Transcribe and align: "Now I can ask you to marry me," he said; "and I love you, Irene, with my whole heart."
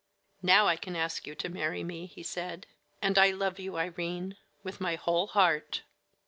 "Now 0.41 0.65
I 0.65 0.77
can 0.77 0.95
ask 0.95 1.27
you 1.27 1.35
to 1.35 1.47
marry 1.47 1.83
me," 1.83 2.07
he 2.07 2.23
said; 2.23 2.65
"and 3.03 3.19
I 3.19 3.29
love 3.29 3.59
you, 3.59 3.77
Irene, 3.77 4.35
with 4.63 4.81
my 4.81 4.95
whole 4.95 5.27
heart." 5.27 5.83